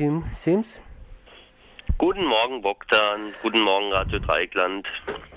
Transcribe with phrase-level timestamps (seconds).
[0.00, 0.80] Tim Sims.
[1.98, 3.34] Guten Morgen, Bogdan.
[3.42, 4.88] Guten Morgen, Radio Dreieckland.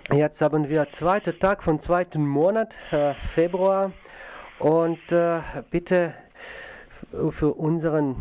[0.10, 3.92] Jetzt haben wir zweiten Tag vom zweiten Monat, äh, Februar.
[4.60, 6.14] Und äh, bitte
[7.32, 8.16] für unseren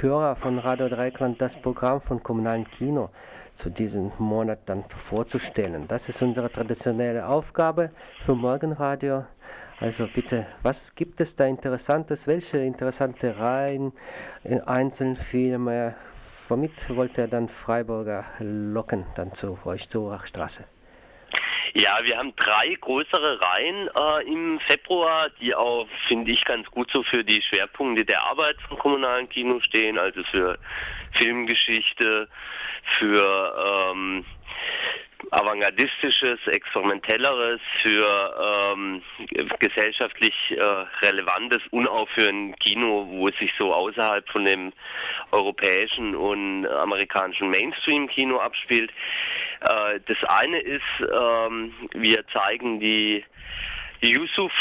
[0.00, 3.10] Hörer von Radio Dreieckland das Programm von Kommunalen Kino
[3.52, 5.86] zu diesem Monat dann vorzustellen.
[5.86, 9.26] Das ist unsere traditionelle Aufgabe für Morgenradio.
[9.78, 12.26] Also bitte, was gibt es da Interessantes?
[12.26, 13.92] Welche interessante Reihen,
[14.42, 15.94] äh, Einzelfilme?
[16.48, 20.66] Womit wollt ihr dann Freiburger locken, dann zu euch zur Straße?
[21.74, 26.90] Ja, wir haben drei größere Reihen äh, im Februar, die auch, finde ich, ganz gut
[26.90, 30.58] so für die Schwerpunkte der Arbeit vom kommunalen Kino stehen, also für
[31.18, 32.28] Filmgeschichte,
[32.98, 34.24] für ähm,
[35.30, 39.02] avantgardistisches, experimentelleres, für ähm,
[39.60, 41.60] gesellschaftlich äh, relevantes
[42.28, 44.72] ein Kino, wo es sich so außerhalb von dem
[45.32, 48.90] europäischen und amerikanischen Mainstream-Kino abspielt.
[49.60, 53.24] Äh, das eine ist, ähm, wir zeigen die
[54.02, 54.52] Yusuf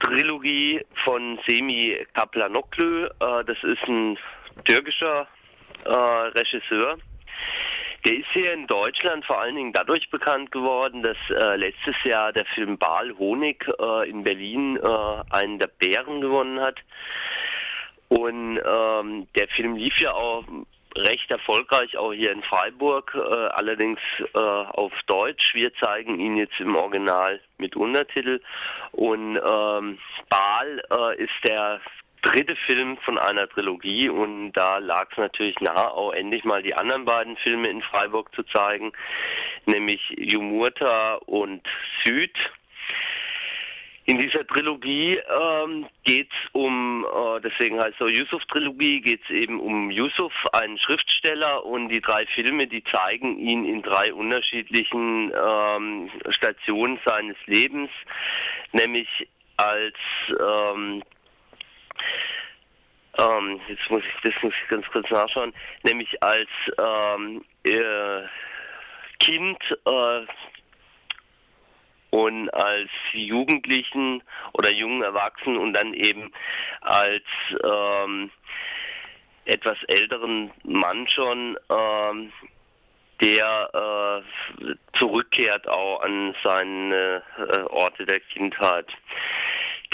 [0.00, 3.06] Trilogie von Semi Kaplanoklu.
[3.06, 4.18] Äh, das ist ein
[4.64, 5.26] türkischer
[5.86, 6.98] äh, Regisseur
[8.04, 12.32] der ist hier in Deutschland vor allen Dingen dadurch bekannt geworden, dass äh, letztes Jahr
[12.32, 16.76] der Film Baal Honig äh, in Berlin äh, einen der Bären gewonnen hat.
[18.08, 20.44] Und ähm, der Film lief ja auch
[20.96, 23.98] recht erfolgreich auch hier in Freiburg, äh, allerdings
[24.34, 25.54] äh, auf Deutsch.
[25.54, 28.40] Wir zeigen ihn jetzt im Original mit Untertitel.
[28.92, 31.80] Und ähm, Baal äh, ist der
[32.24, 36.74] dritte Film von einer Trilogie und da lag es natürlich nahe, auch endlich mal die
[36.74, 38.92] anderen beiden Filme in Freiburg zu zeigen,
[39.66, 41.62] nämlich Jumurta und
[42.04, 42.34] Süd.
[44.06, 49.30] In dieser Trilogie ähm, geht es um, äh, deswegen heißt es auch Yusuf-Trilogie, geht es
[49.30, 55.32] eben um Yusuf, einen Schriftsteller und die drei Filme, die zeigen ihn in drei unterschiedlichen
[55.34, 57.88] ähm, Stationen seines Lebens,
[58.72, 59.08] nämlich
[59.56, 59.96] als
[60.38, 61.02] ähm,
[63.18, 65.52] ähm, jetzt muss ich, das muss ich ganz kurz nachschauen,
[65.84, 66.48] nämlich als
[66.78, 68.22] ähm, äh,
[69.18, 70.26] Kind äh,
[72.10, 74.22] und als Jugendlichen
[74.52, 76.32] oder jungen Erwachsenen und dann eben
[76.80, 77.24] als
[77.64, 78.30] ähm,
[79.44, 82.32] etwas älteren Mann schon, ähm,
[83.20, 84.22] der
[84.60, 88.86] äh, zurückkehrt auch an seine äh, Orte der Kindheit.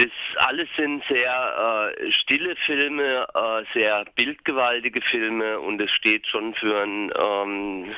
[0.00, 6.54] Das alles sind sehr äh, stille Filme, äh, sehr bildgewaltige Filme und es steht schon
[6.54, 7.94] für ein ähm,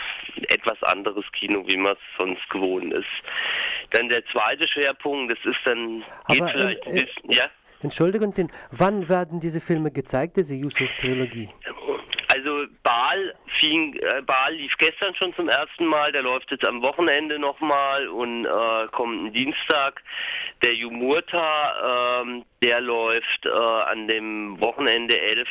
[0.49, 3.07] etwas anderes Kino, wie man es sonst gewohnt ist.
[3.93, 7.45] Dann der zweite Schwerpunkt, das ist dann, geht Aber, vielleicht ein äh, bisschen, ja?
[7.83, 8.35] Entschuldigung,
[8.73, 11.51] wann werden diese Filme gezeigt, diese Yusuf-Trilogie?
[12.35, 16.81] Also Baal, fing, äh, Baal lief gestern schon zum ersten Mal, der läuft jetzt am
[16.83, 20.03] Wochenende nochmal und äh, kommt am Dienstag.
[20.65, 25.49] Der Jumurta, ähm, der läuft äh, an dem Wochenende 11.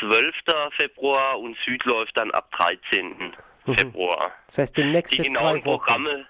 [0.00, 0.34] 12.
[0.76, 3.32] Februar und Süd läuft dann ab 13.
[3.66, 3.74] Mhm.
[3.76, 4.32] Februar.
[4.46, 5.84] Das heißt, die nächsten Die genauen zwei Wochen.
[5.84, 6.26] Programme,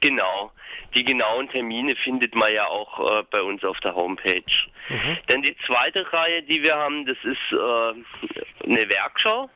[0.00, 0.52] genau.
[0.94, 4.42] Die genauen Termine findet man ja auch äh, bei uns auf der Homepage.
[4.88, 5.18] Mhm.
[5.26, 9.50] Dann die zweite Reihe, die wir haben, das ist äh, eine Werkschau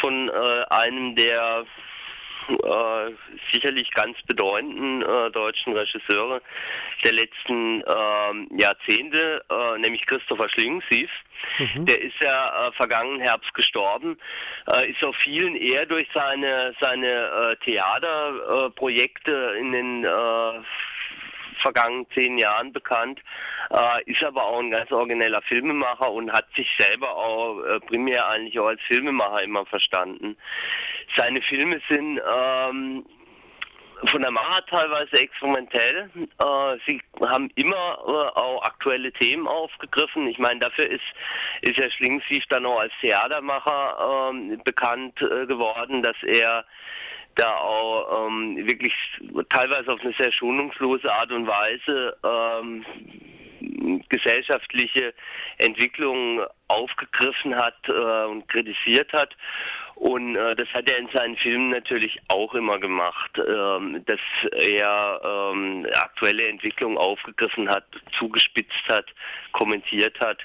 [0.00, 1.64] von äh, einem der
[2.56, 3.14] äh,
[3.52, 6.40] sicherlich ganz bedeutenden äh, deutschen Regisseure
[7.04, 11.10] der letzten ähm, Jahrzehnte, äh, nämlich Christopher Schlingensief.
[11.58, 11.86] Mhm.
[11.86, 14.18] Der ist ja äh, vergangenen Herbst gestorben,
[14.74, 20.06] äh, ist auf vielen eher durch seine seine äh, Theaterprojekte in den
[21.60, 23.20] vergangenen zehn Jahren bekannt,
[23.70, 28.26] äh, ist aber auch ein ganz origineller Filmemacher und hat sich selber auch äh, primär
[28.28, 30.36] eigentlich auch als Filmemacher immer verstanden.
[31.16, 33.04] Seine Filme sind ähm,
[34.06, 36.10] von der Macher teilweise experimentell.
[36.16, 40.26] Äh, sie haben immer äh, auch aktuelle Themen aufgegriffen.
[40.28, 41.04] Ich meine, dafür ist,
[41.62, 46.64] ist Herr Schlingsief dann auch als Theatermacher ähm, bekannt äh, geworden, dass er
[47.36, 48.94] da auch ähm, wirklich
[49.48, 52.84] teilweise auf eine sehr schonungslose Art und Weise ähm,
[54.08, 55.14] gesellschaftliche
[55.58, 59.34] Entwicklungen aufgegriffen hat äh, und kritisiert hat.
[59.96, 64.20] Und äh, das hat er in seinen Filmen natürlich auch immer gemacht, ähm, dass
[64.52, 67.84] er ähm, aktuelle Entwicklungen aufgegriffen hat,
[68.18, 69.06] zugespitzt hat,
[69.52, 70.38] kommentiert hat.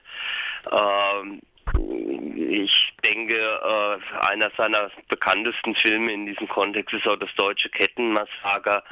[0.72, 1.42] Ähm,
[1.77, 8.83] ich denke, äh, einer seiner bekanntesten Filme in diesem Kontext ist auch das deutsche Kettenmassaker,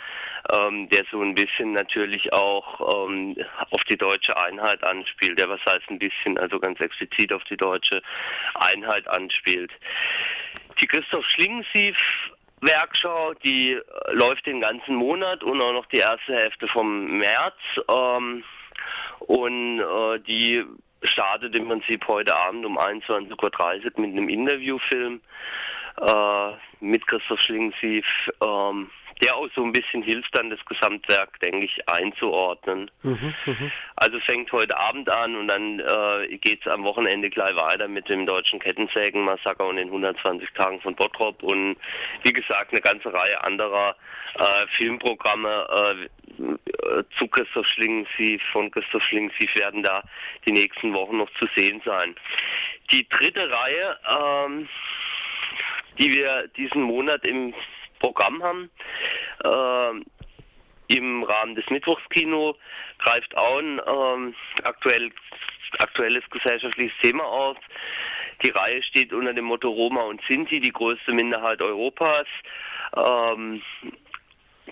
[0.53, 3.35] ähm, der so ein bisschen natürlich auch ähm,
[3.71, 5.39] auf die deutsche Einheit anspielt.
[5.39, 8.01] Der was heißt ein bisschen, also ganz explizit auf die deutsche
[8.55, 9.71] Einheit anspielt.
[10.81, 11.97] Die Christoph Schlingensief
[12.61, 13.77] Werkschau, die
[14.11, 17.55] läuft den ganzen Monat und auch noch die erste Hälfte vom März.
[17.89, 18.43] Ähm,
[19.19, 20.63] und äh, die
[21.03, 25.21] startet im Prinzip heute Abend um 21.30 Uhr mit einem Interviewfilm
[26.01, 28.05] äh, mit Christoph Schlingensief,
[28.43, 28.89] ähm,
[29.21, 32.89] der auch so ein bisschen hilft, dann das Gesamtwerk, denke ich, einzuordnen.
[33.03, 33.71] Mhm, mh.
[33.95, 38.09] Also fängt heute Abend an und dann äh, geht es am Wochenende gleich weiter mit
[38.09, 41.77] dem deutschen Kettensägen-Massaker und den 120 Tagen von Bottrop und
[42.23, 43.95] wie gesagt eine ganze Reihe anderer
[44.39, 45.67] äh, Filmprogramme.
[45.69, 46.09] Äh,
[47.17, 50.01] zu Christoph Schlingensief von Christoph Schlingensief werden da
[50.47, 52.15] die nächsten Wochen noch zu sehen sein.
[52.91, 54.67] Die dritte Reihe, ähm,
[55.99, 57.53] die wir diesen Monat im
[57.99, 58.69] Programm haben,
[59.43, 62.55] äh, im Rahmen des Mittwochskino,
[62.99, 65.11] greift auch ein ähm, aktuell,
[65.79, 67.57] aktuelles gesellschaftliches Thema auf.
[68.43, 72.27] Die Reihe steht unter dem Motto Roma und Sinti, die größte Minderheit Europas.
[72.97, 73.61] Ähm,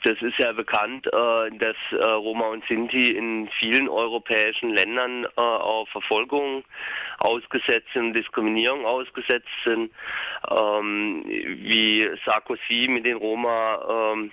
[0.04, 5.42] das ist ja bekannt, äh, dass äh, Roma und Sinti in vielen europäischen Ländern äh,
[5.42, 6.64] auf Verfolgung
[7.22, 9.92] ausgesetzt sind, Diskriminierung ausgesetzt sind.
[10.50, 14.32] Ähm, wie Sarkozy mit den Roma ähm,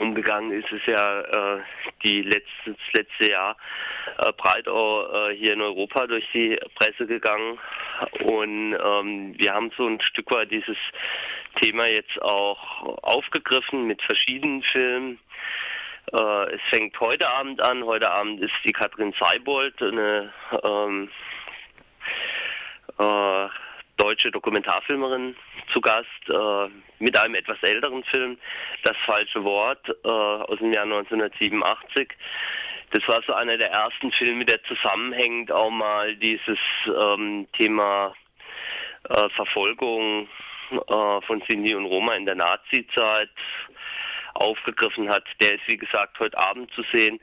[0.00, 1.62] umgegangen ist, ist ja äh,
[2.04, 3.56] die letzte, das letzte Jahr
[4.18, 7.58] äh, breit auch äh, hier in Europa durch die Presse gegangen.
[8.22, 10.76] Und ähm, wir haben so ein Stück weit dieses
[11.60, 15.18] Thema jetzt auch aufgegriffen mit verschiedenen Filmen.
[16.12, 17.84] Äh, es fängt heute Abend an.
[17.84, 20.32] Heute Abend ist die Katrin Seibold, eine
[20.62, 21.10] ähm,
[23.00, 23.48] äh,
[23.96, 25.36] deutsche Dokumentarfilmerin
[25.72, 26.68] zu Gast äh,
[26.98, 28.38] mit einem etwas älteren Film,
[28.82, 32.08] Das falsche Wort äh, aus dem Jahr 1987.
[32.92, 38.14] Das war so einer der ersten Filme, der zusammenhängt auch mal dieses ähm, Thema
[39.08, 40.28] äh, Verfolgung
[40.70, 43.30] äh, von Sinti und Roma in der Nazi-Zeit
[44.40, 45.24] aufgegriffen hat.
[45.40, 47.20] Der ist wie gesagt heute Abend zu sehen.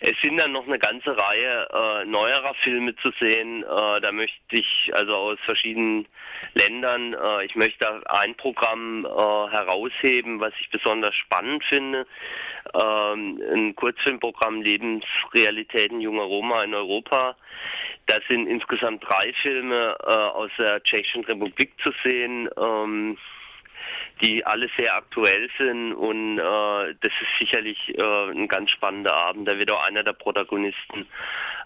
[0.00, 3.62] Es sind dann noch eine ganze Reihe äh, neuerer Filme zu sehen.
[3.62, 6.06] Äh, da möchte ich also aus verschiedenen
[6.54, 12.06] Ländern, äh, ich möchte ein Programm äh, herausheben, was ich besonders spannend finde.
[12.74, 17.36] Ähm, ein Kurzfilmprogramm Lebensrealitäten junger Roma in Europa.
[18.06, 22.48] Da sind insgesamt drei Filme äh, aus der Tschechischen Republik zu sehen.
[22.58, 23.18] Ähm,
[24.20, 29.48] die alle sehr aktuell sind und äh, das ist sicherlich äh, ein ganz spannender Abend.
[29.48, 31.06] Da wird auch einer der Protagonisten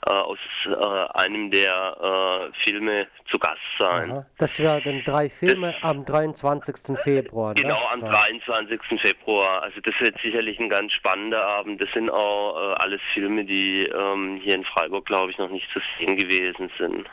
[0.06, 4.10] äh, aus äh, einem der äh, Filme zu Gast sein.
[4.10, 4.26] Aha.
[4.38, 6.98] Das werden drei Filme das, am 23.
[6.98, 7.54] Februar.
[7.54, 7.62] Ne?
[7.62, 9.00] Genau, am 23.
[9.00, 9.62] Februar.
[9.62, 11.82] Also das wird sicherlich ein ganz spannender Abend.
[11.82, 15.68] Das sind auch äh, alles Filme, die ähm, hier in Freiburg, glaube ich, noch nicht
[15.72, 17.08] zu sehen gewesen sind.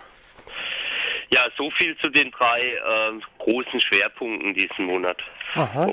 [1.32, 5.18] Ja, so viel zu den drei äh, großen Schwerpunkten diesen Monat.
[5.54, 5.92] Aha.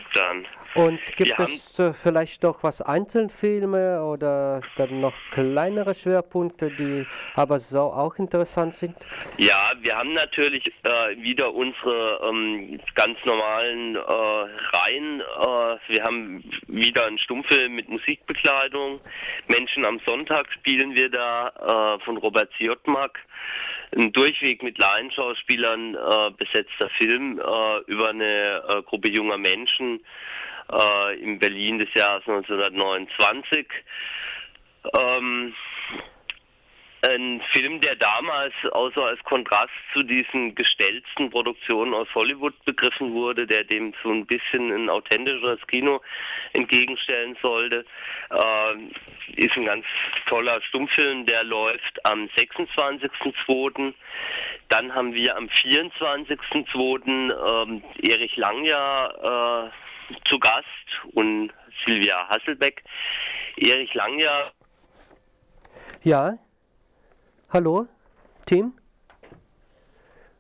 [0.75, 7.07] Und gibt Wir es äh, vielleicht noch was Einzelfilme oder dann noch kleinere Schwerpunkte, die
[7.35, 8.95] aber so auch interessant sind?
[9.39, 15.21] Ja, wir haben natürlich äh, wieder unsere ähm, ganz normalen äh, Reihen.
[15.21, 19.01] Äh, wir haben wieder einen Stummfilm mit Musikbekleidung.
[19.49, 23.19] Menschen am Sonntag spielen wir da äh, von Robert Ziotmak
[23.95, 30.01] ein durchweg mit Laienschauspielern äh, besetzter Film äh, über eine äh, Gruppe junger Menschen
[30.73, 33.67] äh, in Berlin des Jahres 1929.
[34.99, 35.55] Ähm,
[37.09, 43.47] ein Film, der damals außer als Kontrast zu diesen gestellten Produktionen aus Hollywood begriffen wurde,
[43.47, 46.01] der dem so ein bisschen ein authentischeres Kino
[46.53, 47.85] entgegenstellen sollte,
[48.31, 48.75] äh,
[49.37, 49.85] ist ein ganz
[50.29, 53.95] toller Stummfilm, der läuft am 26.02.
[54.69, 57.07] Dann haben wir am 24.02.
[57.07, 59.71] Ähm, Erich Langjahr äh,
[60.29, 60.67] zu Gast
[61.13, 61.53] und
[61.85, 62.83] Silvia Hasselbeck.
[63.57, 64.53] Erich Langjahr
[66.03, 66.35] ja,
[67.49, 67.87] Hallo,
[68.45, 68.73] Team?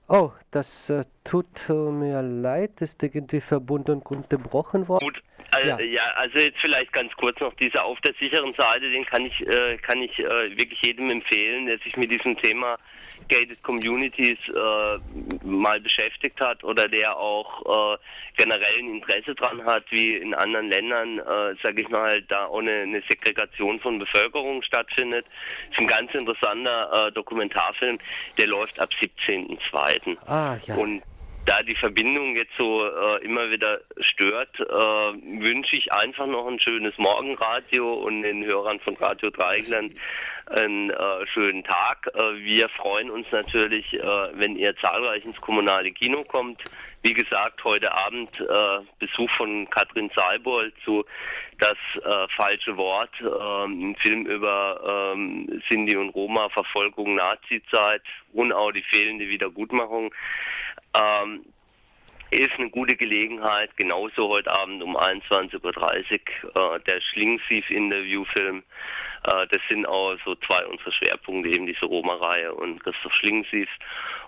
[0.08, 5.04] Oh, das äh, tut äh, mir leid, ist irgendwie verbunden und unterbrochen worden.
[5.04, 5.22] Gut,
[5.54, 5.78] also, ja.
[5.78, 6.02] ja.
[6.16, 9.76] also jetzt vielleicht ganz kurz noch dieser auf der sicheren Seite, den kann ich, äh,
[9.78, 12.76] kann ich äh, wirklich jedem empfehlen, der sich mit diesem Thema
[13.28, 17.98] gated communities äh, mal beschäftigt hat oder der auch äh,
[18.36, 22.60] generell ein Interesse dran hat, wie in anderen Ländern, äh, sage ich mal, da auch
[22.60, 25.26] eine, eine, Segregation von Bevölkerung stattfindet.
[25.26, 27.98] Das ist ein ganz interessanter äh, Dokumentarfilm,
[28.38, 30.16] der läuft ab 17.02.
[30.26, 30.74] Ah, ja.
[30.76, 31.02] Und
[31.46, 36.60] da die Verbindung jetzt so äh, immer wieder stört, äh, wünsche ich einfach noch ein
[36.60, 39.92] schönes Morgenradio und den Hörern von Radio Dreigland
[40.46, 42.08] einen äh, schönen Tag.
[42.14, 44.00] Äh, wir freuen uns natürlich, äh,
[44.34, 46.62] wenn ihr zahlreich ins kommunale Kino kommt.
[47.02, 51.04] Wie gesagt, heute Abend äh, Besuch von Katrin Saalbold zu
[51.58, 58.52] Das äh, falsche Wort, ähm, ein Film über ähm, Sinti und Roma, Verfolgung, Nazizeit und
[58.52, 60.14] auch die fehlende Wiedergutmachung.
[61.00, 61.44] Ähm,
[62.30, 68.62] ist eine gute Gelegenheit, genauso heute Abend um 21.30 Uhr, äh, der Schlingsief-Interviewfilm.
[69.26, 73.68] Äh, das sind auch so zwei unserer Schwerpunkte, eben diese Roma-Reihe und Christoph Schlingsief.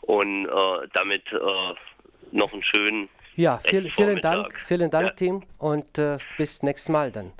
[0.02, 1.74] Und äh, damit äh,
[2.32, 5.12] noch einen schönen ja, viel, vielen Dank, vielen Dank, ja.
[5.12, 7.32] Team, und äh, bis nächstes Mal dann.